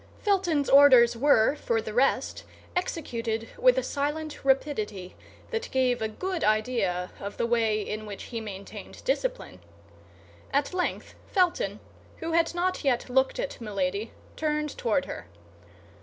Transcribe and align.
Felton's 0.17 0.67
orders 0.67 1.15
were, 1.15 1.55
for 1.55 1.79
the 1.79 1.93
rest, 1.93 2.43
executed 2.75 3.49
with 3.55 3.77
a 3.77 3.83
silent 3.83 4.43
rapidity 4.43 5.15
that 5.51 5.69
gave 5.69 6.01
a 6.01 6.07
good 6.07 6.43
idea 6.43 7.11
of 7.19 7.37
the 7.37 7.45
way 7.45 7.79
in 7.79 8.07
which 8.07 8.23
he 8.23 8.41
maintained 8.41 9.03
discipline. 9.05 9.59
At 10.51 10.73
length 10.73 11.13
Felton, 11.27 11.81
who 12.17 12.31
had 12.31 12.55
not 12.55 12.83
yet 12.83 13.11
looked 13.11 13.37
at 13.39 13.61
Milady, 13.61 14.11
turned 14.35 14.75
toward 14.75 15.05
her. 15.05 15.27